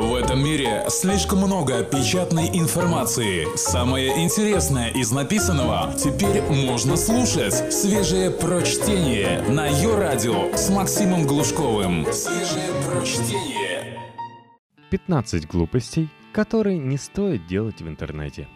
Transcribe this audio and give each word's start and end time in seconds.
В 0.00 0.14
этом 0.14 0.42
мире 0.42 0.84
слишком 0.88 1.40
много 1.40 1.84
печатной 1.84 2.48
информации. 2.58 3.46
Самое 3.54 4.24
интересное 4.24 4.88
из 4.88 5.12
написанного 5.12 5.92
теперь 5.92 6.40
можно 6.40 6.96
слушать. 6.96 7.70
Свежее 7.70 8.30
прочтение 8.30 9.42
на 9.42 9.66
ее 9.66 9.98
радио 9.98 10.56
с 10.56 10.70
Максимом 10.70 11.26
Глушковым. 11.26 12.06
Свежее 12.14 12.70
прочтение. 12.88 14.00
15 14.88 15.46
глупостей, 15.46 16.08
которые 16.32 16.78
не 16.78 16.96
стоит 16.96 17.46
делать 17.46 17.82
в 17.82 17.86
интернете. 17.86 18.48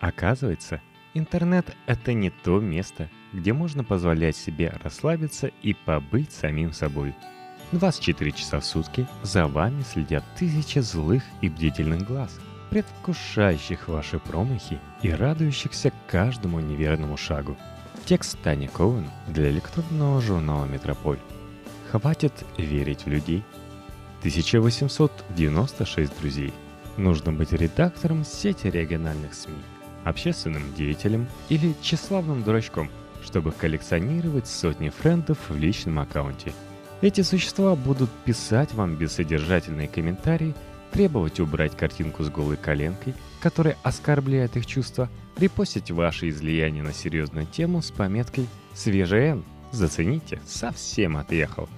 Оказывается, 0.00 0.82
интернет— 1.14 1.74
это 1.86 2.12
не 2.12 2.28
то 2.28 2.60
место, 2.60 3.08
где 3.32 3.54
можно 3.54 3.84
позволять 3.84 4.36
себе 4.36 4.74
расслабиться 4.84 5.50
и 5.62 5.72
побыть 5.72 6.30
самим 6.30 6.74
собой— 6.74 7.14
24 7.72 8.32
часа 8.32 8.58
в 8.58 8.64
сутки 8.64 9.06
за 9.22 9.46
вами 9.46 9.82
следят 9.82 10.24
тысячи 10.36 10.80
злых 10.80 11.22
и 11.40 11.48
бдительных 11.48 12.04
глаз, 12.04 12.36
предвкушающих 12.70 13.86
ваши 13.86 14.18
промахи 14.18 14.80
и 15.02 15.10
радующихся 15.10 15.92
каждому 16.08 16.58
неверному 16.58 17.16
шагу. 17.16 17.56
Текст 18.06 18.38
Тани 18.42 18.66
Коуэн 18.66 19.08
для 19.28 19.50
электронного 19.50 20.20
журнала 20.20 20.64
«Метрополь». 20.64 21.20
Хватит 21.92 22.32
верить 22.56 23.04
в 23.04 23.08
людей. 23.08 23.44
1896 24.20 26.20
друзей. 26.20 26.52
Нужно 26.96 27.32
быть 27.32 27.52
редактором 27.52 28.24
сети 28.24 28.66
региональных 28.66 29.32
СМИ, 29.32 29.54
общественным 30.04 30.74
деятелем 30.74 31.28
или 31.48 31.74
тщеславным 31.80 32.42
дурачком, 32.42 32.90
чтобы 33.22 33.52
коллекционировать 33.52 34.48
сотни 34.48 34.88
френдов 34.88 35.38
в 35.48 35.56
личном 35.56 36.00
аккаунте– 36.00 36.52
эти 37.02 37.22
существа 37.22 37.74
будут 37.76 38.10
писать 38.24 38.74
вам 38.74 38.96
бессодержательные 38.96 39.88
комментарии, 39.88 40.54
требовать 40.92 41.40
убрать 41.40 41.76
картинку 41.76 42.24
с 42.24 42.28
голой 42.28 42.56
коленкой, 42.56 43.14
которая 43.40 43.76
оскорбляет 43.82 44.56
их 44.56 44.66
чувства, 44.66 45.08
репостить 45.38 45.90
ваши 45.90 46.28
излияния 46.28 46.82
на 46.82 46.92
серьезную 46.92 47.46
тему 47.46 47.80
с 47.80 47.90
пометкой 47.90 48.46
«Свежий 48.74 49.30
Н». 49.30 49.44
Зацените, 49.72 50.40
совсем 50.46 51.16
отъехал. 51.16 51.68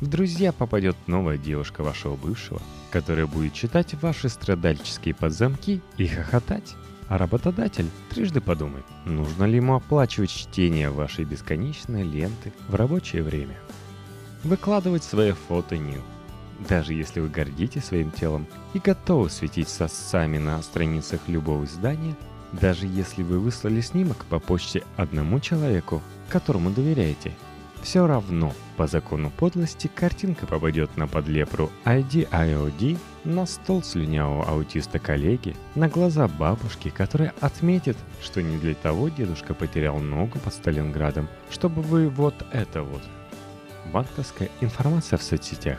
В 0.00 0.06
друзья 0.06 0.52
попадет 0.52 0.96
новая 1.06 1.38
девушка 1.38 1.82
вашего 1.82 2.16
бывшего, 2.16 2.60
которая 2.90 3.26
будет 3.26 3.52
читать 3.52 3.94
ваши 4.00 4.28
страдальческие 4.28 5.14
подзамки 5.14 5.80
и 5.98 6.06
хохотать. 6.06 6.74
А 7.08 7.16
работодатель 7.16 7.88
трижды 8.10 8.40
подумает, 8.40 8.84
нужно 9.06 9.44
ли 9.44 9.56
ему 9.56 9.76
оплачивать 9.76 10.30
чтение 10.30 10.90
вашей 10.90 11.24
бесконечной 11.24 12.02
ленты 12.02 12.52
в 12.68 12.74
рабочее 12.74 13.22
время 13.22 13.56
выкладывать 14.44 15.04
свои 15.04 15.32
фото 15.32 15.76
нил. 15.76 16.02
Даже 16.68 16.92
если 16.92 17.20
вы 17.20 17.28
гордитесь 17.28 17.84
своим 17.84 18.10
телом 18.10 18.46
и 18.74 18.78
готовы 18.78 19.30
светить 19.30 19.68
сосцами 19.68 20.38
на 20.38 20.60
страницах 20.62 21.20
любого 21.28 21.64
издания, 21.64 22.16
даже 22.52 22.86
если 22.86 23.22
вы 23.22 23.38
выслали 23.38 23.80
снимок 23.80 24.24
по 24.24 24.38
почте 24.38 24.84
одному 24.96 25.38
человеку, 25.38 26.02
которому 26.28 26.70
доверяете, 26.70 27.32
все 27.82 28.06
равно 28.06 28.52
по 28.76 28.86
закону 28.86 29.30
подлости 29.30 29.88
картинка 29.92 30.46
попадет 30.46 30.96
на 30.96 31.06
подлепру 31.06 31.70
ID-IOD, 31.84 32.98
на 33.24 33.46
стол 33.46 33.82
слюнявого 33.82 34.44
аутиста 34.48 34.98
коллеги, 34.98 35.54
на 35.74 35.88
глаза 35.88 36.26
бабушки, 36.26 36.88
которая 36.88 37.34
отметит, 37.40 37.96
что 38.20 38.42
не 38.42 38.56
для 38.58 38.74
того 38.74 39.08
дедушка 39.10 39.54
потерял 39.54 39.98
ногу 39.98 40.38
под 40.38 40.54
Сталинградом, 40.54 41.28
чтобы 41.50 41.82
вы 41.82 42.08
вот 42.08 42.34
это 42.52 42.82
вот 42.82 43.02
банковская 43.92 44.50
информация 44.60 45.18
в 45.18 45.22
соцсетях. 45.22 45.78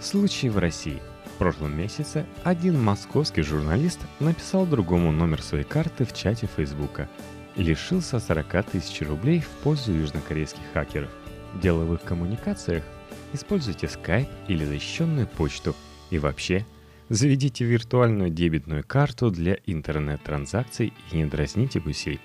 Случай 0.00 0.48
в 0.48 0.58
России. 0.58 1.02
В 1.24 1.38
прошлом 1.38 1.76
месяце 1.76 2.26
один 2.44 2.82
московский 2.82 3.42
журналист 3.42 4.00
написал 4.20 4.66
другому 4.66 5.12
номер 5.12 5.42
своей 5.42 5.64
карты 5.64 6.04
в 6.04 6.12
чате 6.12 6.48
Фейсбука 6.56 7.08
и 7.56 7.62
лишился 7.62 8.18
40 8.18 8.64
тысяч 8.64 9.06
рублей 9.06 9.40
в 9.40 9.48
пользу 9.62 9.92
южнокорейских 9.92 10.62
хакеров. 10.72 11.10
В 11.54 11.60
деловых 11.60 12.02
коммуникациях 12.02 12.84
используйте 13.32 13.86
Skype 13.86 14.28
или 14.48 14.64
защищенную 14.64 15.26
почту 15.26 15.74
и 16.10 16.18
вообще 16.18 16.66
заведите 17.08 17.64
виртуальную 17.64 18.30
дебетную 18.30 18.84
карту 18.84 19.30
для 19.30 19.58
интернет-транзакций 19.66 20.92
и 21.10 21.16
не 21.16 21.24
дразните 21.24 21.80
гусей. 21.80 22.20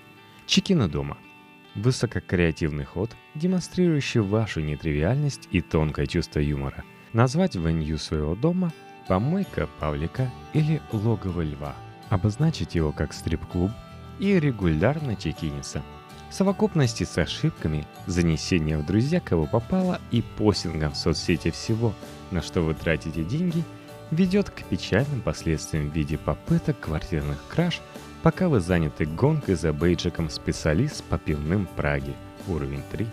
Чекина 0.46 0.88
дома– 0.88 1.16
Высококреативный 1.74 2.84
ход, 2.84 3.10
демонстрирующий 3.34 4.20
вашу 4.20 4.60
нетривиальность 4.60 5.48
и 5.50 5.60
тонкое 5.60 6.06
чувство 6.06 6.38
юмора. 6.38 6.84
Назвать 7.12 7.56
венью 7.56 7.98
своего 7.98 8.36
дома 8.36 8.72
«помойка 9.08 9.68
Павлика» 9.80 10.30
или 10.52 10.80
«логово 10.92 11.42
льва». 11.42 11.74
Обозначить 12.10 12.76
его 12.76 12.92
как 12.92 13.12
стрип-клуб 13.12 13.72
и 14.20 14.38
регулярно 14.38 15.16
чекиниться. 15.16 15.82
В 16.30 16.34
совокупности 16.34 17.02
с 17.02 17.18
ошибками, 17.18 17.86
занесением 18.06 18.82
в 18.82 18.86
друзья 18.86 19.18
кого 19.20 19.46
попало 19.46 20.00
и 20.12 20.22
постингом 20.22 20.92
в 20.92 20.96
соцсети 20.96 21.50
всего, 21.50 21.92
на 22.30 22.40
что 22.40 22.60
вы 22.62 22.74
тратите 22.74 23.24
деньги, 23.24 23.64
ведет 24.12 24.50
к 24.50 24.62
печальным 24.64 25.22
последствиям 25.22 25.90
в 25.90 25.94
виде 25.94 26.18
попыток 26.18 26.78
квартирных 26.78 27.42
краж– 27.48 27.80
Пока 28.24 28.48
вы 28.48 28.60
заняты 28.60 29.04
гонкой 29.04 29.54
за 29.54 29.74
бейджиком 29.74 30.30
специалист 30.30 31.04
по 31.04 31.18
пивным 31.18 31.68
Праге, 31.76 32.14
уровень 32.48 32.82
3, 32.90 33.06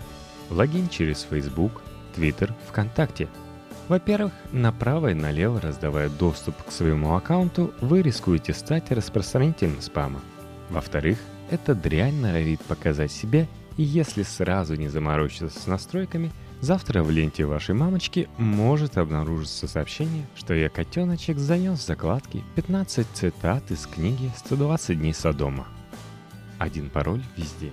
логин 0.50 0.88
через 0.88 1.28
Facebook, 1.30 1.82
Twitter, 2.16 2.54
ВКонтакте. 2.70 3.28
Во-первых, 3.90 4.32
направо 4.54 5.12
и 5.12 5.14
налево 5.14 5.60
раздавая 5.60 6.08
доступ 6.08 6.56
к 6.64 6.72
своему 6.72 7.14
аккаунту, 7.14 7.74
вы 7.82 8.02
рискуете 8.02 8.54
стать 8.54 8.90
распространителем 8.90 9.82
спама. 9.82 10.22
Во-вторых, 10.70 11.20
эта 11.50 11.76
дрянь 11.76 12.22
норовит 12.22 12.62
показать 12.62 13.12
себя, 13.12 13.48
и 13.76 13.84
если 13.84 14.24
сразу 14.24 14.76
не 14.76 14.88
заморочиться 14.88 15.50
с 15.50 15.68
настройками– 15.68 16.32
Завтра 16.62 17.02
в 17.02 17.10
ленте 17.10 17.44
вашей 17.46 17.74
мамочки 17.74 18.30
может 18.38 19.00
обнаружиться 19.00 19.68
сообщение, 19.68 20.28
что 20.36 20.54
я 20.54 20.70
котеночек 20.70 21.40
занес 21.40 21.80
в 21.80 21.86
закладки 21.88 22.44
15 22.56 23.08
цитат 23.16 23.72
из 23.72 23.88
книги 23.88 24.32
«120 24.46 24.94
дней 24.94 25.14
Содома». 25.16 25.66
Один 26.60 26.92
пароль 26.92 27.24
везде. 27.36 27.72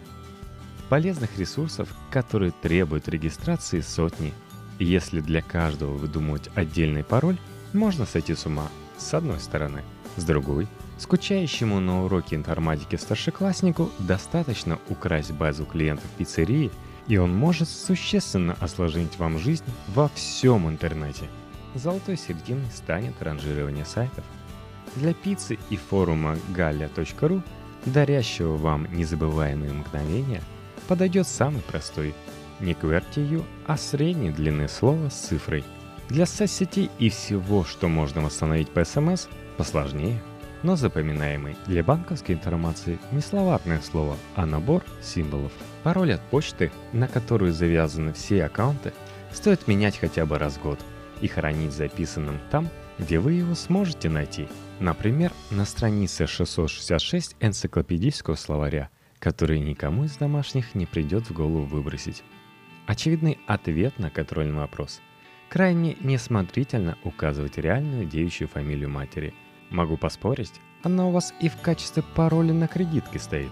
Полезных 0.88 1.38
ресурсов, 1.38 1.94
которые 2.10 2.50
требуют 2.62 3.09
регистрации 3.09 3.82
сотни. 3.82 4.32
Если 4.78 5.21
для 5.21 5.43
каждого 5.43 5.93
выдумывать 5.93 6.48
отдельный 6.54 7.04
пароль, 7.04 7.37
можно 7.75 8.06
сойти 8.06 8.34
с 8.34 8.47
ума 8.47 8.69
с 8.97 9.12
одной 9.12 9.38
стороны. 9.41 9.82
С 10.16 10.25
другой, 10.25 10.66
скучающему 10.97 11.78
на 11.78 12.06
уроке 12.06 12.37
информатики 12.37 12.97
старшекласснику 12.97 13.91
достаточно 13.98 14.78
украсть 14.88 15.32
базу 15.32 15.66
клиентов 15.66 16.09
пиццерии– 16.16 16.71
и 17.09 17.17
он 17.17 17.35
может 17.35 17.69
существенно 17.69 18.57
осложнить 18.61 19.19
вам 19.19 19.39
жизнь 19.39 19.65
во 19.89 20.09
всем 20.11 20.69
интернете. 20.69 21.25
Золотой 21.75 22.17
серединой 22.17 22.71
станет 22.75 23.21
ранжирование 23.21 23.85
сайтов. 23.85 24.25
Для 24.95 25.15
пиццы 25.15 25.59
и 25.71 25.77
форума 25.77 26.37
galia.ru, 26.55 27.43
дарящего 27.87 28.57
вам 28.57 28.87
незабываемые 28.95 29.73
мгновения, 29.73 30.43
подойдет 30.87 31.27
самый 31.27 31.63
простой, 31.63 32.15
не 32.61 32.73
QWERTY, 32.73 33.45
а 33.67 33.77
средней 33.77 34.31
длины 34.31 34.69
слова 34.69 35.09
с 35.09 35.15
цифрой. 35.15 35.65
Для 36.09 36.27
соцсетей 36.27 36.91
и 36.99 37.11
всего, 37.11 37.65
что 37.65 37.89
можно 37.89 38.23
восстановить 38.23 38.71
по 38.71 38.85
смс, 38.85 39.29
посложнее– 39.57 40.23
но 40.63 40.77
запоминаемый. 40.77 41.57
Для 41.67 41.83
банковской 41.83 42.35
информации 42.35 42.99
не 43.13 43.21
словарное 43.21 43.81
слово, 43.81 44.17
а 44.35 44.47
набор 44.47 44.85
символов. 45.03 45.53
Пароль 45.83 46.15
от 46.15 46.23
почты, 46.23 46.71
на 46.93 47.09
которую 47.09 47.53
завязаны 47.53 48.13
все 48.13 48.45
аккаунты, 48.45 48.93
стоит 49.33 49.69
менять 49.69 49.99
хотя 49.99 50.27
бы 50.27 50.39
раз 50.39 50.55
в 50.57 50.63
год 50.63 50.81
и 51.21 51.29
хранить 51.29 51.73
записанным 51.73 52.41
там, 52.51 52.69
где 52.99 53.19
вы 53.19 53.35
его 53.35 53.55
сможете 53.55 54.09
найти. 54.09 54.49
Например, 54.81 55.33
на 55.51 55.65
странице 55.65 56.27
666 56.27 57.37
энциклопедического 57.41 58.34
словаря, 58.34 58.91
который 59.19 59.61
никому 59.61 60.04
из 60.04 60.16
домашних 60.16 60.75
не 60.75 60.87
придет 60.87 61.28
в 61.28 61.33
голову 61.33 61.65
выбросить. 61.65 62.22
Очевидный 62.87 63.39
ответ 63.47 63.99
на 63.99 64.11
контрольный 64.11 64.54
вопрос. 64.54 65.01
Крайне 65.49 65.97
несмотрительно 66.01 66.97
указывать 67.04 67.59
реальную 67.59 68.07
девичью 68.07 68.49
фамилию 68.49 68.91
матери– 68.91 69.34
Могу 69.70 69.97
поспорить, 69.97 70.60
она 70.82 71.06
у 71.06 71.10
вас 71.10 71.34
и 71.41 71.48
в 71.48 71.56
качестве 71.56 72.03
пароля 72.15 72.53
на 72.53 72.68
кредитке 72.68 73.18
стоит. 73.18 73.50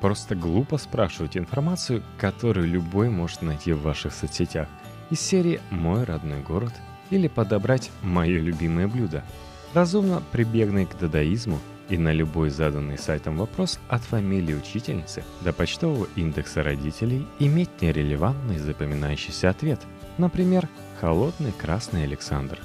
Просто 0.00 0.34
глупо 0.34 0.76
спрашивать 0.76 1.36
информацию, 1.36 2.02
которую 2.18 2.68
любой 2.68 3.08
может 3.08 3.42
найти 3.42 3.72
в 3.72 3.82
ваших 3.82 4.12
соцсетях, 4.12 4.68
из 5.10 5.20
серии 5.20 5.60
«Мой 5.70 6.04
родной 6.04 6.40
город» 6.40 6.72
или 7.10 7.28
подобрать 7.28 7.90
«Мое 8.02 8.40
любимое 8.40 8.88
блюдо». 8.88 9.24
Разумно 9.72 10.22
прибегнуть 10.32 10.90
к 10.90 10.98
дадаизму 10.98 11.58
и 11.88 11.98
на 11.98 12.12
любой 12.12 12.50
заданный 12.50 12.98
сайтом 12.98 13.36
вопрос 13.36 13.78
от 13.88 14.02
фамилии 14.02 14.54
учительницы 14.54 15.24
до 15.42 15.52
почтового 15.52 16.06
индекса 16.16 16.62
родителей 16.62 17.26
иметь 17.38 17.82
нерелевантный 17.82 18.58
запоминающийся 18.58 19.50
ответ. 19.50 19.80
Например, 20.16 20.68
«Холодный 21.00 21.52
красный 21.52 22.04
Александр». 22.04 22.58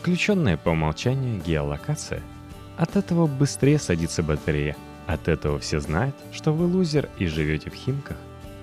Включенная 0.00 0.56
по 0.56 0.70
умолчанию 0.70 1.42
геолокация. 1.42 2.22
От 2.78 2.96
этого 2.96 3.26
быстрее 3.26 3.78
садится 3.78 4.22
батарея. 4.22 4.74
От 5.06 5.28
этого 5.28 5.58
все 5.58 5.78
знают, 5.78 6.16
что 6.32 6.54
вы 6.54 6.64
лузер 6.64 7.10
и 7.18 7.26
живете 7.26 7.70
в 7.70 7.74
Химках. 7.74 8.16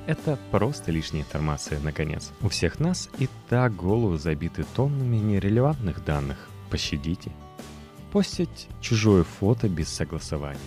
Это 0.08 0.40
просто 0.50 0.92
лишняя 0.92 1.22
информация, 1.22 1.80
наконец. 1.80 2.32
У 2.42 2.50
всех 2.50 2.80
нас 2.80 3.10
и 3.20 3.30
так 3.50 3.76
головы 3.76 4.18
забиты 4.18 4.66
тоннами 4.76 5.18
нерелевантных 5.18 6.04
данных. 6.04 6.50
Пощадите. 6.72 7.32
Постить 8.12 8.68
чужое 8.82 9.24
фото 9.24 9.70
без 9.70 9.90
согласования. 9.90 10.60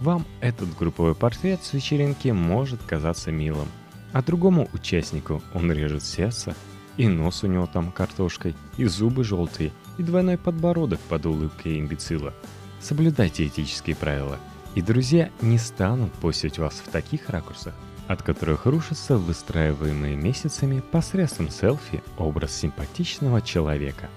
Вам 0.00 0.24
этот 0.40 0.74
групповой 0.74 1.14
портрет 1.14 1.62
с 1.62 1.74
вечеринки 1.74 2.28
может 2.28 2.82
казаться 2.82 3.30
милым, 3.30 3.68
а 4.12 4.22
другому 4.22 4.70
участнику 4.72 5.42
он 5.52 5.70
режет 5.70 6.02
сердце, 6.02 6.54
и 6.96 7.08
нос 7.08 7.42
у 7.42 7.46
него 7.46 7.66
там 7.66 7.90
картошкой, 7.90 8.54
и 8.76 8.84
зубы 8.84 9.24
желтые, 9.24 9.72
и 9.98 10.02
двойной 10.02 10.38
подбородок 10.38 11.00
под 11.00 11.26
улыбкой 11.26 11.78
имбецила. 11.78 12.34
Соблюдайте 12.80 13.46
этические 13.46 13.96
правила, 13.96 14.38
и 14.74 14.82
друзья 14.82 15.30
не 15.40 15.58
станут 15.58 16.12
постить 16.14 16.58
вас 16.58 16.82
в 16.84 16.90
таких 16.90 17.28
ракурсах, 17.28 17.74
от 18.08 18.22
которых 18.22 18.66
рушится 18.66 19.16
выстраиваемый 19.16 20.16
месяцами 20.16 20.80
посредством 20.80 21.48
селфи 21.48 22.02
образ 22.18 22.54
симпатичного 22.54 23.40
человека. 23.40 24.08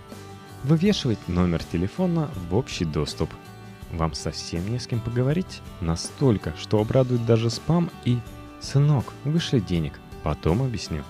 Вывешивать 0.64 1.28
номер 1.28 1.64
телефона 1.64 2.30
в 2.50 2.56
общий 2.56 2.86
доступ. 2.86 3.30
Вам 3.92 4.14
совсем 4.14 4.68
не 4.72 4.80
с 4.80 4.88
кем 4.88 5.00
поговорить? 5.00 5.62
Настолько, 5.80 6.54
что 6.58 6.80
обрадует 6.80 7.26
даже 7.26 7.50
спам 7.50 7.92
и 8.04 8.18
«Сынок, 8.60 9.14
вышли 9.26 9.60
денег, 9.60 10.00
потом 10.24 10.64
объясню». 10.64 11.04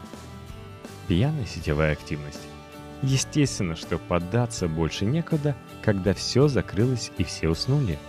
Пьяная 1.07 1.45
сетевая 1.45 1.93
активность. 1.93 2.41
Естественно, 3.01 3.75
что 3.75 3.97
податься 3.97 4.67
больше 4.67 5.05
некуда, 5.05 5.55
когда 5.81 6.13
все 6.13 6.47
закрылось 6.47 7.11
и 7.17 7.23
все 7.23 7.49
уснули. 7.49 7.99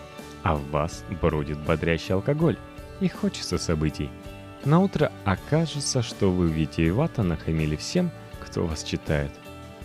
А 0.43 0.57
в 0.57 0.71
вас 0.71 1.05
бродит 1.21 1.59
бодрящий 1.59 2.15
алкоголь, 2.15 2.57
и 3.01 3.09
хочется 3.09 3.59
событий– 3.59 4.11
на 4.67 4.81
утро 4.81 5.13
окажется, 5.25 6.03
что 6.03 6.33
вы 6.33 6.49
витиевато 6.49 7.23
нахамили 7.23 7.77
всем, 7.77 8.11
кто 8.41 8.67
вас 8.67 8.83
читает. 8.83 9.31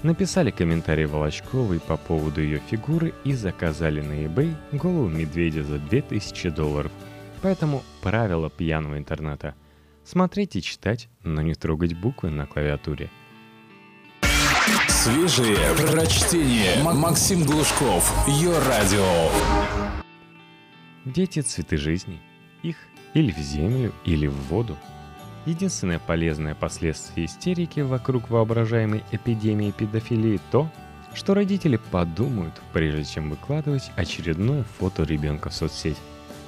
Написали 0.02 0.50
комментарий 0.50 1.06
Волочковой 1.06 1.80
по 1.80 1.98
поводу 1.98 2.42
ее 2.42 2.60
фигуры 2.68 3.14
и 3.24 3.34
заказали 3.34 4.02
на 4.02 4.14
eBay 4.26 4.56
голову 4.72 5.08
медведя 5.08 5.64
за 5.64 5.78
2000 5.78 6.50
долларов. 6.50 6.92
Поэтому 7.44 7.84
правило 8.02 8.50
пьяного 8.50 8.98
интернета– 8.98 9.54
смотреть 10.04 10.56
и 10.56 10.62
читать, 10.62 11.10
но 11.24 11.42
не 11.42 11.54
трогать 11.54 11.94
буквы 11.94 12.30
на 12.30 12.46
клавиатуре. 12.46 13.10
Свежие 14.88 15.58
прочтение. 15.76 16.84
Максим 16.84 17.44
Глушков. 17.44 18.14
Ее 18.28 18.58
радио. 18.60 19.30
Дети– 21.06 21.40
цветы 21.42 21.78
жизни. 21.78 22.20
Их 22.62 22.76
или 23.14 23.32
в 23.32 23.38
землю, 23.38 23.94
или 24.06 24.28
в 24.28 24.36
воду. 24.50 24.78
Единственное 25.46 25.98
полезное 25.98 26.54
последствие 26.54 27.26
истерики 27.26 27.80
вокруг 27.80 28.30
воображаемой 28.30 29.04
эпидемии 29.12 29.72
педофилии 29.72 30.40
то, 30.52 30.70
что 31.16 31.34
родители 31.34 31.80
подумают, 31.92 32.54
прежде 32.74 33.04
чем 33.04 33.32
выкладывать 33.32 33.92
очередное 33.96 34.64
фото 34.78 35.04
ребенка 35.04 35.50
в 35.50 35.54
соцсеть. 35.54 35.98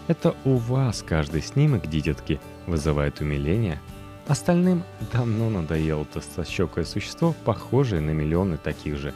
Это 0.07 0.35
у 0.45 0.57
вас 0.57 1.01
каждый 1.01 1.41
снимок 1.41 1.87
дитятки 1.87 2.39
вызывает 2.67 3.21
умиление. 3.21 3.79
Остальным 4.27 4.83
давно 5.11 5.49
надоело 5.49 6.05
толстощекое 6.05 6.85
существо, 6.85 7.35
похожее 7.45 8.01
на 8.01 8.11
миллионы 8.11 8.57
таких 8.57 8.97
же. 8.97 9.13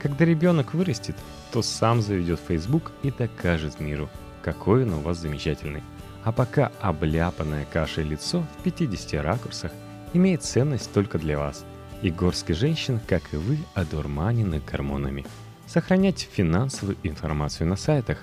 Когда 0.00 0.24
ребенок 0.24 0.74
вырастет, 0.74 1.16
то 1.52 1.62
сам 1.62 2.00
заведет 2.00 2.40
Facebook 2.46 2.92
и 3.02 3.10
докажет 3.10 3.80
миру, 3.80 4.08
какой 4.42 4.84
он 4.84 4.94
у 4.94 5.00
вас 5.00 5.18
замечательный– 5.18 5.82
а 6.28 6.32
пока 6.32 6.72
обляпанное 6.80 7.64
кашей 7.64 8.04
лицо 8.04 8.44
в 8.58 8.62
50 8.62 9.22
ракурсах 9.22 9.72
имеет 10.12 10.42
ценность 10.42 10.92
только 10.92 11.18
для 11.18 11.38
вас. 11.38 11.64
И 12.02 12.10
горстки 12.10 12.52
женщин, 12.52 13.00
как 13.08 13.22
и 13.32 13.36
вы, 13.36 13.58
одурманены 13.72 14.60
гормонами. 14.60 15.24
Сохранять 15.66 16.28
финансовую 16.30 16.98
информацию 17.02 17.66
на 17.66 17.76
сайтах. 17.76 18.18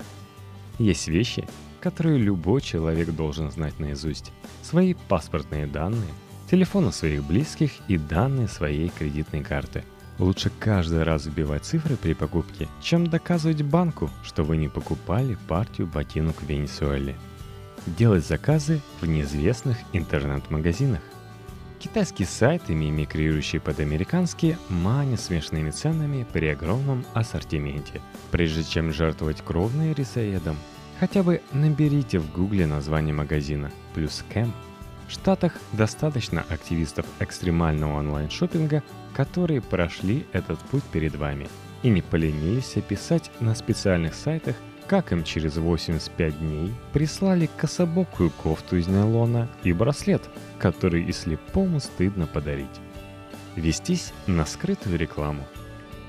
Есть 0.78 1.08
вещи, 1.08 1.48
которые 1.86 2.18
любой 2.18 2.62
человек 2.62 3.10
должен 3.10 3.48
знать 3.52 3.78
наизусть. 3.78 4.32
Свои 4.62 4.94
паспортные 5.08 5.68
данные, 5.68 6.10
телефоны 6.50 6.90
своих 6.90 7.22
близких 7.22 7.70
и 7.86 7.96
данные 7.96 8.48
своей 8.48 8.88
кредитной 8.88 9.44
карты. 9.44 9.84
Лучше 10.18 10.50
каждый 10.58 11.04
раз 11.04 11.26
вбивать 11.26 11.64
цифры 11.64 11.94
при 11.94 12.14
покупке, 12.14 12.66
чем 12.82 13.06
доказывать 13.06 13.62
банку, 13.62 14.10
что 14.24 14.42
вы 14.42 14.56
не 14.56 14.68
покупали 14.68 15.38
партию 15.46 15.86
ботинок 15.86 16.42
в 16.42 16.48
Венесуэле 16.48 17.14
делать 17.86 18.26
заказы 18.26 18.80
в 19.00 19.06
неизвестных 19.06 19.76
интернет-магазинах. 19.92 21.02
Китайские 21.78 22.26
сайты, 22.26 22.74
мимикрирующие 22.74 23.60
под 23.60 23.78
американские, 23.78 24.58
манят 24.68 25.20
смешными 25.20 25.70
ценами 25.70 26.26
при 26.32 26.48
огромном 26.48 27.06
ассортименте. 27.14 28.00
Прежде 28.32 28.64
чем 28.64 28.92
жертвовать 28.92 29.40
кровной 29.40 29.92
рисоедом, 29.92 30.56
хотя 31.00 31.22
бы 31.22 31.42
наберите 31.52 32.18
в 32.18 32.32
гугле 32.32 32.66
название 32.66 33.14
магазина 33.14 33.70
плюс 33.94 34.24
кэм. 34.32 34.52
В 35.08 35.12
Штатах 35.12 35.52
достаточно 35.72 36.44
активистов 36.48 37.06
экстремального 37.20 37.98
онлайн-шоппинга, 37.98 38.82
которые 39.14 39.60
прошли 39.60 40.26
этот 40.32 40.58
путь 40.58 40.82
перед 40.84 41.14
вами 41.14 41.48
и 41.82 41.88
не 41.88 42.02
поленились 42.02 42.76
описать 42.76 43.30
на 43.40 43.54
специальных 43.54 44.14
сайтах 44.14 44.56
как 44.86 45.12
им 45.12 45.24
через 45.24 45.56
85 45.56 46.38
дней 46.38 46.72
прислали 46.92 47.48
кособокую 47.56 48.30
кофту 48.30 48.76
из 48.76 48.86
нейлона 48.86 49.48
и 49.64 49.72
браслет, 49.72 50.22
который 50.58 51.04
и 51.04 51.12
слепому 51.12 51.80
стыдно 51.80 52.26
подарить. 52.26 52.66
Вестись 53.56 54.12
на 54.26 54.46
скрытую 54.46 54.98
рекламу. 54.98 55.44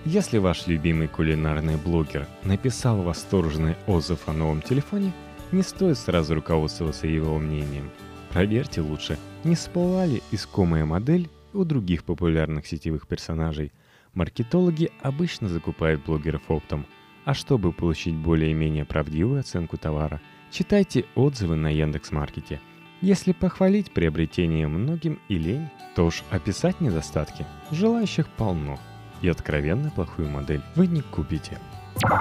Если 0.10 0.38
ваш 0.38 0.68
любимый 0.68 1.08
кулинарный 1.08 1.76
блогер 1.76 2.28
написал 2.44 3.02
восторженный 3.02 3.76
отзыв 3.88 4.28
о 4.28 4.34
новом 4.34 4.62
телефоне, 4.62 5.14
не 5.52 5.62
стоит 5.62 5.98
сразу 5.98 6.36
руководствоваться 6.36 7.08
его 7.08 7.38
мнением. 7.38 7.92
Проверьте 8.32 8.82
лучше, 8.82 9.18
не 9.44 9.56
всплыла 9.56 10.06
ли 10.06 10.24
искомая 10.32 10.86
модель 10.86 11.30
у 11.54 11.64
других 11.64 12.04
популярных 12.04 12.68
сетевых 12.68 13.08
персонажей. 13.08 13.72
Маркетологи 14.14 14.92
обычно 15.02 15.50
закупают 15.50 16.04
блогеров 16.06 16.50
оптом– 16.50 16.86
а 17.28 17.34
чтобы 17.34 17.74
получить 17.74 18.16
более-менее 18.16 18.86
правдивую 18.86 19.42
оценку 19.42 19.76
товара, 19.76 20.22
читайте 20.50 21.04
отзывы 21.14 21.58
на 21.58 21.68
Яндекс.Маркете. 21.68 22.62
Если 23.02 23.34
похвалить 23.34 23.92
приобретение 23.92 24.66
многим 24.70 25.20
и 25.28 25.38
лень, 25.38 25.68
то 25.94 26.06
уж 26.06 26.24
описать 26.30 26.80
недостатки 26.80 27.46
желающих 27.70 28.30
полно. 28.30 28.80
И 29.22 29.30
откровенно 29.30 29.90
плохую 29.92 30.30
модель 30.30 30.62
вы 30.76 30.88
не 30.88 31.02
купите. 31.02 31.60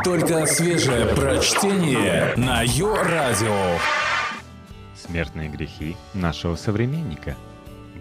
Только 0.04 0.46
свежее 0.46 1.06
прочтение 1.14 2.34
на 2.36 2.62
Йо-Радио. 2.62 3.78
Смертные 4.96 5.48
грехи 5.48 5.96
нашего 6.14 6.56
современника. 6.56 7.36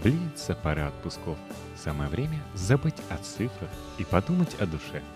Близится 0.01 0.55
пора 0.55 0.87
отпусков. 0.87 1.37
Самое 1.75 2.09
время 2.09 2.39
забыть 2.53 2.95
о 3.09 3.17
цифрах 3.17 3.69
и 3.97 4.03
подумать 4.03 4.55
о 4.59 4.65
душе– 4.65 5.01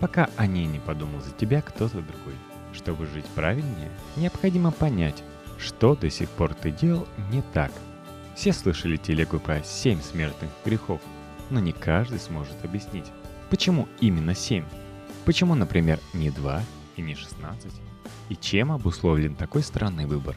пока 0.00 0.28
о 0.36 0.46
ней 0.46 0.66
не 0.66 0.78
подумал 0.78 1.20
за 1.20 1.32
тебя 1.32 1.62
кто-то 1.62 2.00
другой. 2.00 2.34
Чтобы 2.72 3.06
жить 3.06 3.26
правильнее, 3.34 3.90
необходимо 4.16 4.70
понять, 4.70 5.22
что 5.58 5.96
до 5.96 6.10
сих 6.10 6.28
пор 6.30 6.54
ты 6.54 6.70
делал 6.70 7.06
не 7.30 7.42
так. 7.42 7.72
Все 8.36 8.52
слышали 8.52 8.96
телегу 8.96 9.40
про 9.40 9.62
семь 9.64 10.00
смертных 10.00 10.50
грехов, 10.64 11.00
но 11.50 11.60
не 11.60 11.72
каждый 11.72 12.18
сможет 12.18 12.64
объяснить, 12.64 13.06
почему 13.50 13.88
именно 14.00 14.34
семь. 14.34 14.64
Почему, 15.24 15.54
например, 15.54 16.00
не 16.14 16.30
два 16.30 16.62
и 16.96 17.02
не 17.02 17.14
шестнадцать? 17.14 17.74
И 18.28 18.36
чем 18.36 18.72
обусловлен 18.72 19.34
такой 19.34 19.62
странный 19.62 20.06
выбор? 20.06 20.36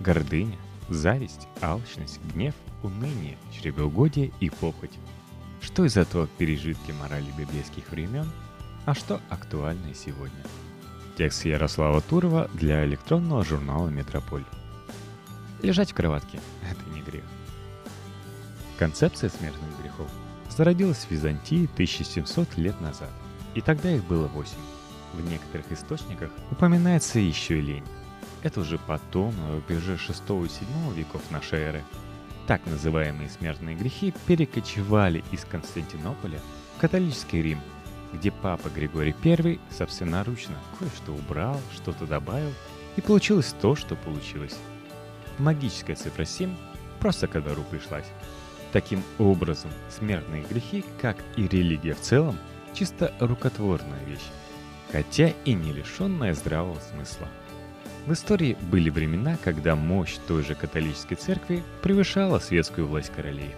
Гордыня, 0.00 0.58
зависть, 0.88 1.48
алчность, 1.60 2.20
гнев, 2.32 2.54
уныние, 2.82 3.36
чревоугодие 3.52 4.32
и 4.40 4.50
похоть. 4.50 4.98
Что 5.60 5.84
из 5.84 5.96
этого 5.96 6.26
пережитки 6.26 6.92
морали 6.92 7.30
библейских 7.36 7.90
времен– 7.90 8.28
а 8.86 8.94
что 8.94 9.20
актуально 9.30 9.94
сегодня? 9.94 10.44
Текст 11.16 11.46
Ярослава 11.46 12.02
Турова 12.02 12.50
для 12.52 12.84
электронного 12.84 13.42
журнала 13.42 13.88
«Метрополь». 13.88 14.44
Лежать 15.62 15.92
в 15.92 15.94
кроватке– 15.94 16.38
это 16.70 16.90
не 16.94 17.00
грех. 17.00 17.24
Концепция 18.78 19.30
смертных 19.30 19.70
грехов 19.80 20.10
зародилась 20.56 21.04
в 21.04 21.10
Византии 21.10 21.68
1700 21.74 22.56
лет 22.56 22.80
назад, 22.80 23.10
и 23.54 23.60
тогда 23.60 23.90
их 23.90 24.04
было 24.04 24.26
восемь. 24.28 24.54
В 25.12 25.20
некоторых 25.28 25.70
источниках 25.70 26.30
упоминается 26.50 27.18
еще 27.18 27.58
и 27.58 27.62
лень. 27.62 27.84
Это 28.42 28.60
уже 28.60 28.78
потом, 28.78 29.34
на 29.36 29.52
рубеже 29.52 29.94
6-7 29.94 30.94
веков 30.94 31.22
нашей 31.30 31.60
эры. 31.60 31.82
Так 32.46 32.60
называемые 32.66 33.30
смертные 33.30 33.76
грехи 33.76 34.12
перекочевали 34.26 35.24
из 35.32 35.44
Константинополя 35.44 36.40
в 36.76 36.80
католический 36.80 37.42
Рим– 37.42 37.60
где 38.14 38.30
папа 38.30 38.68
Григорий 38.68 39.14
I 39.24 39.58
собственноручно 39.76 40.56
кое-что 40.78 41.12
убрал, 41.12 41.60
что-то 41.74 42.06
добавил, 42.06 42.52
и 42.96 43.00
получилось 43.00 43.54
то, 43.60 43.74
что 43.74 43.96
получилось. 43.96 44.56
Магическая 45.38 45.96
цифра 45.96 46.24
7 46.24 46.54
просто 47.00 47.26
ко 47.26 47.40
двору 47.40 47.62
пришлась. 47.70 48.06
Таким 48.74 49.04
образом, 49.20 49.70
смертные 49.88 50.42
грехи, 50.50 50.84
как 51.00 51.16
и 51.36 51.46
религия 51.46 51.94
в 51.94 52.00
целом, 52.00 52.36
чисто 52.72 53.14
рукотворная 53.20 54.04
вещь, 54.04 54.26
хотя 54.90 55.28
и 55.44 55.54
не 55.54 55.72
лишенная 55.72 56.34
здравого 56.34 56.80
смысла. 56.80 57.28
В 58.04 58.12
истории 58.12 58.56
были 58.72 58.90
времена, 58.90 59.38
когда 59.44 59.76
мощь 59.76 60.16
той 60.26 60.42
же 60.42 60.56
католической 60.56 61.14
церкви 61.14 61.62
превышала 61.82 62.40
светскую 62.40 62.88
власть 62.88 63.12
королей. 63.14 63.52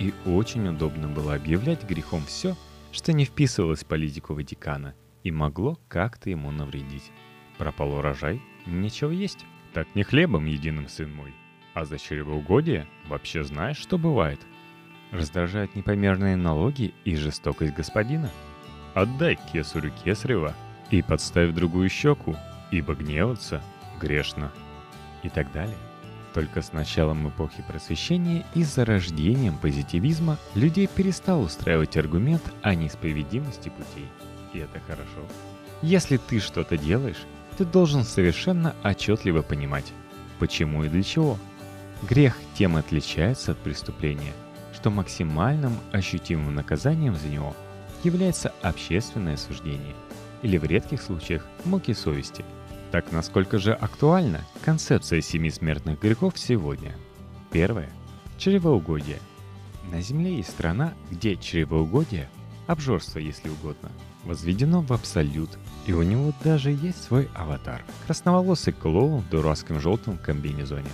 И 0.00 0.12
очень 0.24 0.66
удобно 0.66 1.06
было 1.06 1.36
объявлять 1.36 1.84
грехом 1.84 2.24
все, 2.26 2.56
что 2.90 3.12
не 3.12 3.24
вписывалось 3.24 3.84
в 3.84 3.86
политику 3.86 4.34
Ватикана 4.34 4.96
и 5.22 5.30
могло 5.30 5.78
как-то 5.86 6.28
ему 6.28 6.50
навредить. 6.50 7.12
Пропал 7.56 7.92
урожай, 7.92 8.42
нечего 8.66 9.12
есть. 9.12 9.46
Так 9.72 9.86
не 9.94 10.02
хлебом 10.02 10.46
единым, 10.46 10.88
сын 10.88 11.14
мой. 11.14 11.32
А 11.72 11.84
за 11.84 12.00
чревоугодие 12.00 12.88
вообще 13.06 13.44
знаешь, 13.44 13.78
что 13.78 13.96
бывает? 13.96 14.40
Раздражают 15.12 15.74
непомерные 15.74 16.36
налоги 16.36 16.94
и 17.04 17.16
жестокость 17.16 17.74
господина. 17.74 18.30
Отдай 18.94 19.38
кесарю 19.52 19.92
кесарева 20.04 20.54
и 20.90 21.02
подставь 21.02 21.52
другую 21.52 21.88
щеку, 21.88 22.36
ибо 22.70 22.94
гневаться 22.94 23.62
грешно. 24.00 24.52
И 25.22 25.28
так 25.28 25.52
далее. 25.52 25.76
Только 26.34 26.60
с 26.60 26.72
началом 26.72 27.28
эпохи 27.28 27.64
просвещения 27.66 28.44
и 28.54 28.62
зарождением 28.62 29.56
позитивизма 29.56 30.36
людей 30.54 30.86
перестал 30.86 31.40
устраивать 31.40 31.96
аргумент 31.96 32.42
о 32.62 32.74
неисповедимости 32.74 33.70
путей. 33.70 34.08
И 34.52 34.58
это 34.58 34.80
хорошо. 34.86 35.26
Если 35.82 36.18
ты 36.18 36.40
что-то 36.40 36.76
делаешь, 36.76 37.24
ты 37.56 37.64
должен 37.64 38.04
совершенно 38.04 38.74
отчетливо 38.84 39.42
понимать, 39.42 39.92
почему 40.38 40.84
и 40.84 40.88
для 40.88 41.02
чего. 41.02 41.38
Грех 42.02 42.36
тем 42.54 42.76
отличается 42.76 43.52
от 43.52 43.58
преступления, 43.58 44.32
что 44.86 44.92
максимальным 44.92 45.72
ощутимым 45.90 46.54
наказанием 46.54 47.16
за 47.16 47.26
него 47.26 47.56
является 48.04 48.52
общественное 48.62 49.34
осуждение 49.34 49.96
или 50.42 50.58
в 50.58 50.64
редких 50.64 51.02
случаях 51.02 51.44
муки 51.64 51.92
совести– 51.92 52.44
так 52.92 53.10
насколько 53.10 53.58
же 53.58 53.72
актуальна 53.72 54.42
концепция 54.64 55.20
семи 55.20 55.50
смертных 55.50 56.00
грехов 56.00 56.38
сегодня? 56.38 56.94
Первое. 57.50 57.90
Чревоугодие. 58.38 59.18
На 59.90 60.00
Земле 60.00 60.36
есть 60.36 60.50
страна, 60.50 60.94
где 61.10 61.34
чревоугодие, 61.34 62.28
обжорство, 62.68 63.18
если 63.18 63.48
угодно, 63.48 63.90
возведено 64.22 64.82
в 64.82 64.92
абсолют, 64.92 65.58
и 65.86 65.94
у 65.94 66.02
него 66.02 66.32
даже 66.44 66.70
есть 66.70 67.02
свой 67.02 67.28
аватар. 67.34 67.84
Красноволосый 68.06 68.72
клоун 68.72 69.22
в 69.22 69.30
дурацком 69.30 69.80
желтом 69.80 70.16
комбинезоне. 70.16 70.90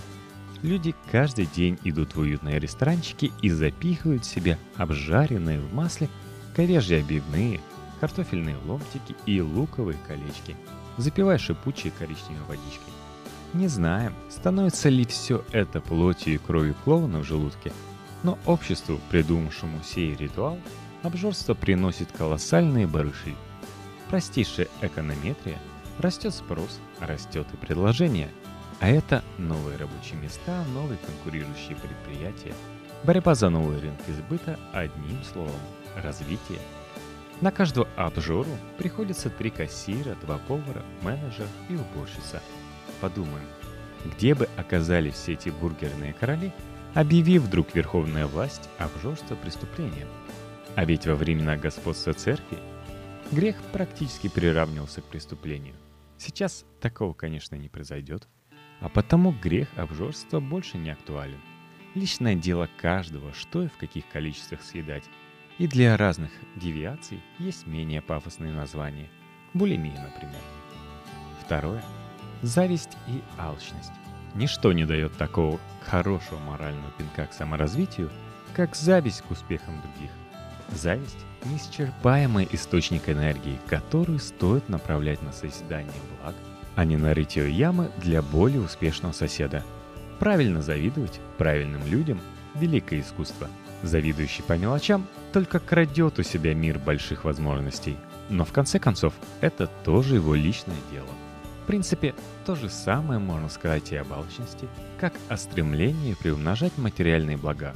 Люди 0.63 0.95
каждый 1.11 1.45
день 1.45 1.77
идут 1.83 2.15
в 2.15 2.19
уютные 2.19 2.57
ресторанчики 2.57 3.31
и 3.43 3.49
запихивают 3.51 4.25
в 4.25 4.27
себя 4.27 4.57
обжаренные 4.75 5.59
в 5.59 5.73
масле 5.75 6.09
говяжьи 6.55 6.97
обивные, 6.97 7.59
картофельные 7.99 8.57
ломтики 8.65 9.15
и 9.27 9.39
луковые 9.41 9.99
колечки– 10.07 10.57
запивая 10.97 11.37
шипучей 11.37 11.91
коричневой 11.91 12.45
водичкой. 12.47 12.93
Не 13.53 13.67
знаем, 13.67 14.13
становится 14.29 14.89
ли 14.89 15.05
все 15.05 15.43
это 15.51 15.79
плотью 15.79 16.33
и 16.33 16.37
кровью 16.37 16.75
клоуна 16.83 17.19
в 17.19 17.23
желудке, 17.23 17.71
но 18.23 18.39
обществу, 18.45 18.99
придумавшему 19.09 19.81
сей 19.83 20.15
ритуал, 20.15 20.57
обжорство 21.03 21.53
приносит 21.53 22.11
колоссальные 22.11 22.87
барыши. 22.87 23.35
Простейшая 24.09 24.67
эконометрия, 24.81 25.59
растет 25.99 26.33
спрос, 26.33 26.79
растет 26.99 27.47
и 27.53 27.57
предложение. 27.57 28.29
А 28.79 28.87
это 28.87 29.23
новые 29.37 29.77
рабочие 29.77 30.19
места, 30.19 30.63
новые 30.73 30.97
конкурирующие 30.97 31.77
предприятия, 31.77 32.53
борьба 33.03 33.35
за 33.35 33.49
новые 33.49 33.79
рынки 33.79 34.11
сбыта, 34.11 34.59
одним 34.73 35.23
словом, 35.23 35.59
развитие– 35.95 36.59
на 37.43 37.51
каждого 37.51 37.89
обжору 37.97 38.57
приходится 38.77 39.29
три 39.29 39.49
кассира, 39.49 40.15
два 40.21 40.37
повара, 40.37 40.81
менеджер 41.01 41.47
и 41.69 41.75
уборщица. 41.75 42.41
Подумаем, 43.01 43.47
где 44.05 44.33
бы 44.33 44.47
оказались 44.55 45.15
все 45.15 45.33
эти 45.33 45.49
бургерные 45.49 46.13
короли, 46.13 46.53
объявив 46.93 47.41
вдруг 47.41 47.75
верховная 47.75 48.27
власть 48.27 48.69
обжорство 48.77 49.35
преступлением? 49.35 50.07
А 50.75 50.85
ведь 50.85 51.05
во 51.05 51.15
времена 51.15 51.57
господства 51.57 52.13
церкви 52.13 52.59
грех 53.31 53.57
практически 53.73 54.29
приравнивался 54.29 55.01
к 55.01 55.05
преступлению. 55.05 55.75
Сейчас 56.17 56.63
такого, 56.79 57.13
конечно, 57.13 57.55
не 57.55 57.67
произойдет. 57.67 58.29
А 58.83 58.89
потому 58.89 59.31
грех 59.31 59.69
обжорства 59.75 60.39
больше 60.39 60.77
не 60.77 60.91
актуален. 60.91 61.41
Личное 61.95 62.35
дело 62.35 62.69
каждого, 62.77 63.33
что 63.33 63.63
и 63.63 63.67
в 63.67 63.77
каких 63.77 64.07
количествах 64.09 64.61
съедать– 64.61 65.05
и 65.59 65.67
для 65.67 65.95
разных 65.97 66.31
девиаций 66.55 67.21
есть 67.37 67.67
менее 67.67 68.01
пафосные 68.01 68.51
названия. 68.51 69.09
Булимия, 69.53 70.01
например. 70.01 70.41
Второе. 71.45 71.83
Зависть 72.41 72.97
и 73.07 73.21
алчность. 73.37 73.91
Ничто 74.33 74.73
не 74.73 74.85
дает 74.85 75.15
такого 75.15 75.59
хорошего 75.83 76.39
морального 76.39 76.89
пинка 76.97 77.27
к 77.27 77.33
саморазвитию, 77.33 78.09
как 78.55 78.75
зависть 78.75 79.21
к 79.21 79.29
успехам 79.29 79.79
других. 79.81 80.09
Зависть– 80.69 81.23
неисчерпаемый 81.45 82.47
источник 82.51 83.07
энергии, 83.07 83.59
которую 83.67 84.17
стоит 84.17 84.69
направлять 84.69 85.21
на 85.21 85.31
созидание 85.31 85.93
благ, 86.19 86.35
а 86.75 86.85
не 86.85 86.97
на 86.97 87.13
рытье 87.13 87.49
ямы 87.49 87.91
для 87.97 88.21
более 88.21 88.61
успешного 88.61 89.13
соседа. 89.13 89.63
Правильно 90.19 90.61
завидовать 90.61 91.19
правильным 91.37 91.85
людям– 91.85 92.19
великое 92.55 93.01
искусство– 93.01 93.47
Завидующий 93.83 94.43
по 94.43 94.57
мелочам 94.57 95.05
только 95.33 95.59
крадет 95.59 96.17
у 96.17 96.23
себя 96.23 96.53
мир 96.53 96.79
больших 96.79 97.25
возможностей. 97.25 97.97
Но 98.29 98.45
в 98.45 98.53
конце 98.53 98.79
концов, 98.79 99.13
это 99.41 99.67
тоже 99.83 100.15
его 100.15 100.33
личное 100.33 100.77
дело. 100.89 101.09
В 101.63 101.67
принципе, 101.67 102.15
то 102.45 102.55
же 102.55 102.69
самое 102.69 103.19
можно 103.19 103.49
сказать 103.49 103.91
и 103.91 103.97
об 103.97 104.11
алчности, 104.13 104.67
как 104.99 105.13
о 105.27 105.35
стремлении 105.35 106.13
приумножать 106.13 106.77
материальные 106.77 107.37
блага. 107.37 107.73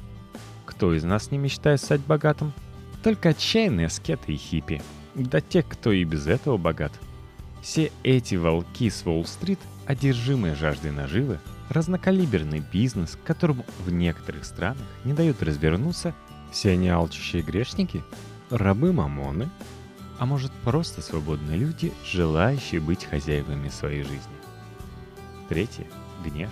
Кто 0.66 0.94
из 0.94 1.04
нас 1.04 1.30
не 1.30 1.38
мечтает 1.38 1.82
стать 1.82 2.02
богатым? 2.02 2.54
Только 3.04 3.30
отчаянные 3.30 3.88
аскеты 3.88 4.34
и 4.34 4.38
хиппи. 4.38 4.82
Да 5.14 5.42
те, 5.42 5.62
кто 5.62 5.92
и 5.92 6.06
без 6.06 6.28
этого 6.28 6.58
богат. 6.58 6.94
Все 7.62 7.92
эти 8.04 8.36
волки 8.36 8.90
с 8.90 9.06
Уолл-стрит, 9.06 9.60
одержимые 9.86 10.56
жаждой 10.56 10.92
наживы, 10.92 11.40
разнокалиберный 11.70 12.64
бизнес, 12.72 13.18
которому 13.26 13.66
в 13.86 13.92
некоторых 13.92 14.46
странах 14.46 14.86
не 15.04 15.14
дают 15.14 15.44
развернуться 15.44 16.14
все 16.52 16.72
они 16.72 16.90
алчущие 16.90 17.42
грешники, 17.42 18.04
рабы 18.50 18.94
мамоны, 18.94 19.50
а 20.18 20.26
может 20.26 20.52
просто 20.64 21.02
свободные 21.02 21.58
люди, 21.58 21.94
желающие 22.06 22.82
быть 22.82 23.06
хозяевами 23.06 23.70
своей 23.70 24.04
жизни. 24.04 24.38
Третье– 25.50 25.86
гнев. 26.26 26.50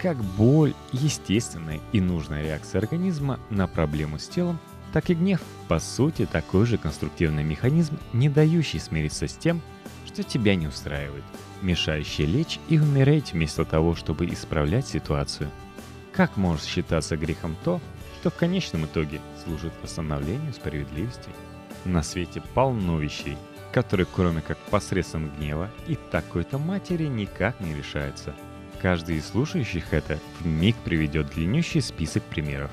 Как 0.00 0.16
боль– 0.22 0.74
естественная 0.92 1.80
и 1.92 2.00
нужная 2.00 2.42
реакция 2.42 2.80
организма 2.80 3.38
на 3.50 3.66
проблему 3.66 4.18
с 4.18 4.28
телом, 4.28 4.58
так 4.94 5.10
и 5.10 5.14
гнев, 5.14 5.40
по 5.66 5.80
сути, 5.80 6.24
такой 6.24 6.66
же 6.66 6.78
конструктивный 6.78 7.42
механизм, 7.42 7.98
не 8.12 8.28
дающий 8.28 8.78
смириться 8.78 9.26
с 9.26 9.34
тем, 9.34 9.60
что 10.06 10.22
тебя 10.22 10.54
не 10.54 10.68
устраивает– 10.68 11.24
мешающие 11.62 12.28
лечь 12.28 12.60
и 12.68 12.78
умереть 12.78 13.32
вместо 13.32 13.64
того, 13.64 13.96
чтобы 13.96 14.26
исправлять 14.26 14.86
ситуацию. 14.86 15.50
Как 16.12 16.36
может 16.36 16.64
считаться 16.64 17.16
грехом 17.16 17.56
то, 17.64 17.80
что 18.20 18.30
в 18.30 18.36
конечном 18.36 18.84
итоге 18.84 19.20
служит 19.44 19.72
восстановлению 19.82 20.52
справедливости? 20.52 21.28
На 21.84 22.04
свете 22.04 22.40
полно 22.54 23.00
вещей, 23.00 23.36
которые 23.72 24.06
кроме 24.06 24.42
как 24.42 24.58
посредством 24.58 25.28
гнева 25.36 25.72
и 25.88 25.96
такой-то 26.12 26.58
матери 26.58 27.08
никак 27.08 27.58
не 27.58 27.74
решаются. 27.74 28.32
Каждый 28.80 29.16
из 29.16 29.26
слушающих 29.26 29.92
это 29.92 30.20
в 30.38 30.46
миг 30.46 30.76
приведет 30.84 31.34
длиннющий 31.34 31.80
список 31.80 32.22
примеров. 32.22 32.70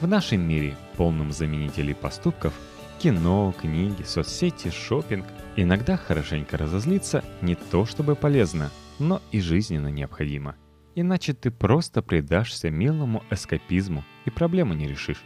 В 0.00 0.06
нашем 0.06 0.40
мире, 0.40 0.76
полном 0.96 1.32
заменителей 1.32 1.94
поступков, 1.94 2.54
кино, 2.98 3.54
книги, 3.60 4.02
соцсети, 4.02 4.70
шопинг– 4.70 5.26
Иногда 5.60 5.96
хорошенько 5.96 6.56
разозлиться 6.56 7.24
не 7.42 7.56
то 7.56 7.84
чтобы 7.84 8.14
полезно, 8.14 8.70
но 9.00 9.20
и 9.32 9.40
жизненно 9.40 9.88
необходимо. 9.88 10.54
Иначе 10.94 11.34
ты 11.34 11.50
просто 11.50 12.00
предашься 12.00 12.70
милому 12.70 13.24
эскапизму 13.28 14.04
и 14.24 14.30
проблему 14.30 14.74
не 14.74 14.86
решишь. 14.86 15.20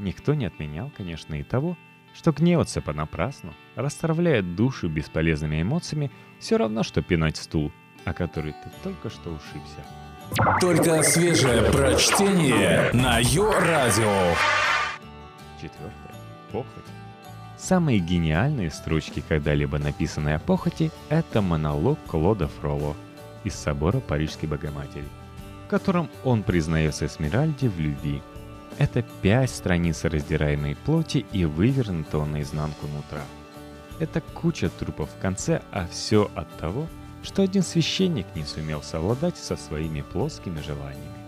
Никто 0.00 0.34
не 0.34 0.46
отменял, 0.46 0.90
конечно, 0.96 1.36
и 1.36 1.44
того, 1.44 1.78
что 2.12 2.32
гневаться 2.32 2.80
понапрасну, 2.80 3.54
расстравляя 3.76 4.42
душу 4.42 4.88
бесполезными 4.88 5.62
эмоциями, 5.62 6.10
все 6.40 6.56
равно, 6.56 6.82
что 6.82 7.00
пинать 7.00 7.36
стул, 7.36 7.70
о 8.04 8.12
который 8.12 8.54
ты 8.64 8.70
только 8.82 9.10
что 9.10 9.30
ушибся. 9.30 9.86
Только 10.60 11.02
свежее 11.02 11.62
прочтение 11.70 12.90
на 12.92 13.18
Йо-Радио. 13.18 14.34
Четвертое. 15.60 15.92
Похоть 16.50 16.66
Самые 17.58 17.98
гениальные 17.98 18.70
строчки, 18.70 19.22
когда-либо 19.28 19.78
написанные 19.78 20.36
о 20.36 20.38
похоти, 20.38 20.90
это 21.10 21.42
монолог 21.42 21.98
Клода 22.06 22.48
Фроло 22.48 22.96
из 23.44 23.54
собора 23.54 24.00
Парижской 24.00 24.48
Богоматери, 24.48 25.04
в 25.66 25.70
котором 25.70 26.08
он 26.24 26.42
признается 26.42 27.06
Эсмеральде 27.06 27.68
в 27.68 27.78
любви. 27.78 28.22
Это 28.78 29.02
пять 29.20 29.50
страниц 29.50 30.04
раздираемой 30.04 30.76
плоти 30.76 31.26
и 31.32 31.44
вывернутого 31.44 32.24
наизнанку 32.24 32.86
нутра. 32.86 33.24
Это 33.98 34.20
куча 34.20 34.70
трупов 34.70 35.10
в 35.10 35.20
конце, 35.20 35.62
а 35.70 35.86
все 35.86 36.30
от 36.34 36.48
того, 36.56 36.88
что 37.22 37.42
один 37.42 37.62
священник 37.62 38.26
не 38.34 38.44
сумел 38.44 38.82
совладать 38.82 39.36
со 39.36 39.56
своими 39.56 40.02
плоскими 40.02 40.60
желаниями. 40.60 41.22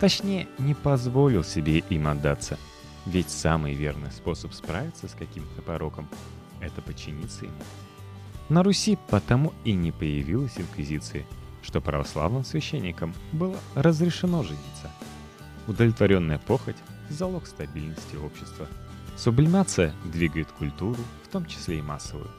Точнее, 0.00 0.48
не 0.58 0.74
позволил 0.74 1.44
себе 1.44 1.78
им 1.78 2.08
отдаться. 2.08 2.58
Ведь 3.06 3.30
самый 3.30 3.74
верный 3.74 4.10
способ 4.10 4.52
справиться 4.52 5.08
с 5.08 5.12
каким-то 5.12 5.62
пороком– 5.62 6.08
это 6.60 6.82
подчиниться 6.82 7.44
ему. 7.44 7.54
На 8.48 8.62
Руси 8.62 8.98
потому 9.08 9.52
и 9.64 9.72
не 9.72 9.92
появилась 9.92 10.58
инквизиция, 10.58 11.24
что 11.62 11.80
православным 11.80 12.44
священникам 12.44 13.14
было 13.32 13.56
разрешено 13.74 14.42
жениться. 14.42 14.90
Удовлетворенная 15.66 16.38
похоть– 16.38 16.76
залог 17.10 17.46
стабильности 17.46 18.16
общества. 18.16 18.68
Сублимация 19.16 19.94
двигает 20.04 20.48
культуру, 20.52 21.00
в 21.24 21.28
том 21.28 21.46
числе 21.46 21.78
и 21.78 21.82
массовую. 21.82 22.30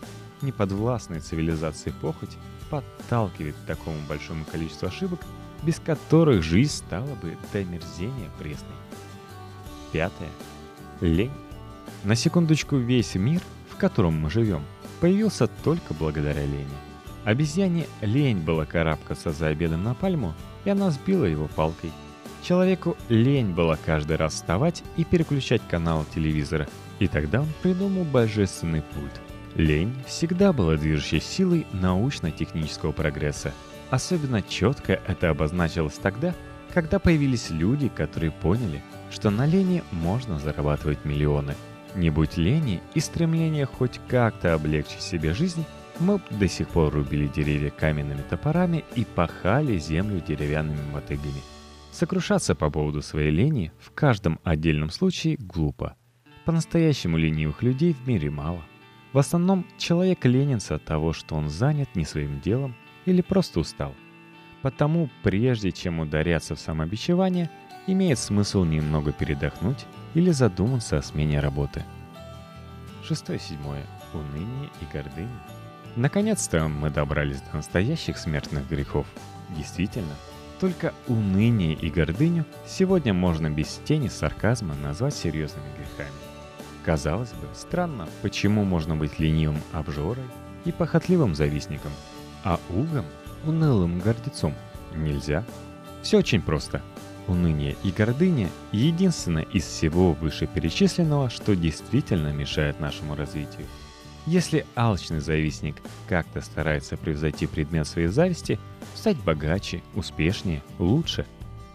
Неподвластная 0.42 1.20
цивилизации 1.20 1.92
похоть 2.02 2.38
подталкивает 2.70 3.56
к 3.56 3.68
такому 3.68 3.98
большому 4.08 4.46
количеству 4.46 4.88
ошибок, 4.88 5.20
без 5.64 5.80
которых 5.80 6.44
жизнь 6.44 6.72
стала 6.72 7.16
бы 7.16 7.38
до 7.52 7.64
мерзения 7.64 8.30
пресной. 8.40 8.76
Пятое. 9.92 10.30
Лень. 11.02 11.32
На 12.04 12.16
секундочку 12.16 12.78
весь 12.78 13.16
мир, 13.16 13.42
в 13.70 13.78
котором 13.78 14.20
мы 14.20 14.30
живем, 14.30 14.64
появился 15.00 15.48
только 15.48 15.94
благодаря 15.94 16.46
лени. 16.46 16.68
Обезьяне 17.24 17.88
лень 18.02 18.40
было 18.40 18.66
карабкаться 18.66 19.32
за 19.32 19.48
обедом 19.48 19.84
на 19.84 19.94
пальму, 19.94 20.34
и 20.64 20.70
она 20.70 20.92
сбила 20.92 21.26
его 21.26 21.48
палкой. 21.48 21.92
Человеку 22.42 22.96
лень 23.10 23.52
было 23.52 23.78
каждый 23.86 24.16
раз 24.16 24.36
вставать 24.36 24.84
и 24.96 25.04
переключать 25.04 25.62
канал 25.70 26.06
телевизора, 26.14 26.70
и 27.00 27.08
тогда 27.08 27.42
он 27.42 27.48
придумал 27.62 28.06
божественный 28.06 28.82
пульт. 28.82 29.27
Лень 29.56 29.96
всегда 30.06 30.54
была 30.54 30.76
движущей 30.76 31.20
силой 31.20 31.66
научно-технического 31.74 32.92
прогресса– 32.92 33.54
Особенно 33.90 34.42
четко 34.42 35.00
это 35.08 35.30
обозначилось 35.30 35.96
тогда, 35.96 36.36
когда 36.74 37.00
появились 37.00 37.50
люди, 37.50 37.88
которые 37.88 38.32
поняли, 38.32 38.82
что 39.10 39.30
на 39.30 39.46
лени 39.46 39.84
можно 39.92 40.40
зарабатывать 40.40 41.06
миллионы. 41.06 41.56
Не 41.96 42.10
будь 42.10 42.38
лени 42.38 42.82
и 42.94 43.00
стремления 43.00 43.66
хоть 43.66 44.00
как-то 44.10 44.54
облегчить 44.54 45.02
себе 45.02 45.34
жизнь, 45.34 45.64
мы 46.00 46.20
до 46.30 46.48
сих 46.48 46.68
пор 46.68 46.94
рубили 46.94 47.28
деревья 47.28 47.72
каменными 47.72 48.22
топорами 48.30 48.84
и 48.96 49.06
пахали 49.06 49.78
землю 49.78 50.22
деревянными 50.22 50.92
мотыгами. 50.92 51.42
Сокрушаться 51.92 52.54
по 52.54 52.70
поводу 52.70 53.02
своей 53.02 53.32
лени 53.32 53.72
в 53.80 53.92
каждом 53.92 54.40
отдельном 54.44 54.92
случае 54.92 55.38
глупо. 55.38 55.96
По-настоящему 56.46 57.18
ленивых 57.18 57.64
людей 57.64 57.94
в 57.94 58.08
мире 58.08 58.30
мало. 58.30 58.62
В 59.14 59.20
основном 59.20 59.66
человек 59.78 60.26
ленится 60.26 60.76
от 60.76 60.86
того, 60.86 61.14
что 61.14 61.36
он 61.36 61.50
занят 61.50 61.96
не 61.96 62.06
своим 62.06 62.40
делом, 62.42 62.76
или 63.06 63.22
просто 63.22 63.60
устал. 63.62 63.96
Потому, 64.62 65.10
прежде 65.24 65.72
чем 65.72 66.00
ударяться 66.00 66.56
в 66.56 66.60
самобичевание, 66.60 67.50
имеет 67.88 68.20
смысл 68.20 68.64
немного 68.64 69.14
передохнуть 69.14 69.86
или 70.14 70.32
задуматься 70.32 70.98
о 70.98 71.02
смене 71.02 71.40
работы. 71.40 71.84
Шестое-седьмое. 73.06 73.86
Уныние 74.14 74.70
и 74.82 74.86
гордыня. 74.94 75.40
Наконец-то 75.96 76.68
мы 76.68 76.90
добрались 76.90 77.42
до 77.42 77.58
настоящих 77.58 78.18
смертных 78.18 78.70
грехов. 78.70 79.08
Действительно, 79.56 80.16
только 80.60 80.94
уныние 81.08 81.74
и 81.74 81.90
гордыню 81.90 82.46
сегодня 82.68 83.14
можно 83.14 83.50
без 83.50 83.80
тени 83.86 84.08
сарказма 84.08 84.76
назвать 84.76 85.16
серьезными 85.16 85.68
грехами. 85.78 86.27
Казалось 86.88 87.34
бы, 87.34 87.48
странно, 87.54 88.10
почему 88.24 88.64
можно 88.64 88.96
быть 88.96 89.20
ленивым 89.20 89.62
обжорой 89.74 90.26
и 90.66 90.72
похотливым 90.72 91.36
завистником– 91.36 91.92
а 92.48 92.62
угом, 92.70 93.06
унылым 93.44 94.00
гордецом, 94.00 94.54
нельзя. 94.96 95.44
Все 96.02 96.20
очень 96.20 96.42
просто. 96.42 96.82
Уныние 97.28 97.76
и 97.84 97.92
гордыня– 97.92 98.50
единственное 98.72 99.44
из 99.44 99.66
всего 99.66 100.14
вышеперечисленного, 100.14 101.30
что 101.30 101.58
действительно 101.58 102.32
мешает 102.32 102.80
нашему 102.80 103.18
развитию. 103.18 103.66
Если 104.26 104.66
алчный 104.78 105.20
завистник 105.20 105.76
как-то 106.08 106.40
старается 106.40 106.96
превзойти 106.96 107.48
предмет 107.48 107.86
своей 107.86 108.08
зависти, 108.08 108.58
стать 108.96 109.18
богаче, 109.18 109.84
успешнее, 109.94 110.64
лучше, 110.80 111.26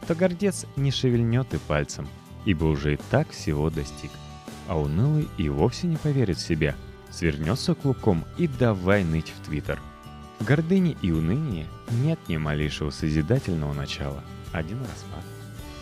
то 0.07 0.14
гордец 0.14 0.64
не 0.77 0.90
шевельнет 0.90 1.53
и 1.53 1.59
пальцем, 1.59 2.09
ибо 2.46 2.64
уже 2.64 2.94
и 2.94 2.98
так 3.11 3.29
всего 3.29 3.68
достиг. 3.68 4.11
А 4.68 4.79
унылый 4.79 5.29
и 5.37 5.48
вовсе 5.48 5.87
не 5.87 5.96
поверит 5.96 6.38
в 6.38 6.46
себя, 6.46 6.75
свернется 7.11 7.75
клубком 7.75 8.25
и 8.38 8.46
давай 8.46 9.05
ныть 9.05 9.33
в 9.37 9.46
Твиттер– 9.46 9.81
в 10.42 10.44
гордыне 10.44 10.96
и 11.03 11.12
унынии 11.12 11.68
нет 12.03 12.18
ни 12.27 12.37
малейшего 12.37 12.90
созидательного 12.90 13.75
начала, 13.75 14.25
один 14.51 14.81
распад. 14.81 15.22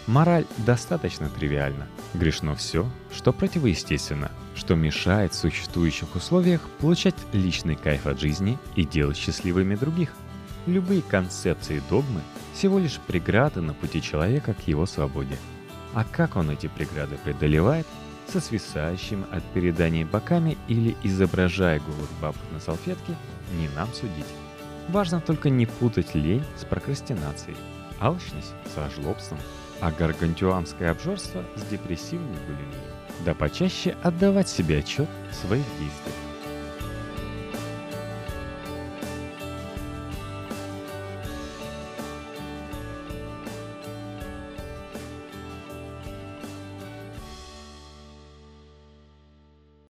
Мораль 0.06 0.44
достаточно 0.58 1.30
тривиальна. 1.30 1.86
Грешно 2.12 2.54
все, 2.54 2.86
что 3.10 3.32
противоестественно, 3.32 4.30
что 4.54 4.74
мешает 4.74 5.32
в 5.32 5.38
существующих 5.38 6.14
условиях 6.14 6.60
получать 6.78 7.14
личный 7.32 7.74
кайф 7.74 8.06
от 8.06 8.20
жизни 8.20 8.58
и 8.76 8.84
делать 8.84 9.16
счастливыми 9.16 9.76
других. 9.76 10.10
Любые 10.66 11.00
концепции 11.00 11.78
и 11.78 11.82
догмы– 11.88 12.20
всего 12.52 12.78
лишь 12.78 12.98
преграды 12.98 13.62
на 13.62 13.72
пути 13.72 14.02
человека 14.02 14.52
к 14.52 14.68
его 14.68 14.84
свободе. 14.84 15.38
А 15.94 16.04
как 16.04 16.36
он 16.36 16.50
эти 16.50 16.66
преграды 16.66 17.16
преодолевает, 17.24 17.86
со 18.30 18.40
свисающим 18.40 19.26
от 19.30 19.42
переданий 19.52 20.04
боками 20.04 20.56
или 20.68 20.96
изображая 21.02 21.80
голых 21.80 22.10
бабок 22.20 22.42
на 22.52 22.60
салфетке, 22.60 23.16
не 23.58 23.68
нам 23.76 23.92
судить. 23.92 24.24
Важно 24.88 25.20
только 25.20 25.50
не 25.50 25.66
путать 25.66 26.14
лень 26.14 26.44
с 26.56 26.64
прокрастинацией, 26.64 27.56
алчность 28.00 28.54
с 28.74 28.78
ожлобством, 28.78 29.38
а 29.80 29.90
гаргантюанское 29.90 30.90
обжорство 30.90 31.44
с 31.56 31.62
депрессивной 31.70 32.38
булимией. 32.46 32.90
Да 33.24 33.34
почаще 33.34 33.96
отдавать 34.02 34.48
себе 34.48 34.78
отчет 34.78 35.08
в 35.30 35.34
своих 35.34 35.64
действиях. 35.78 36.19